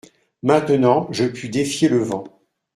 [0.41, 2.23] Maintenant je puis défier le vent.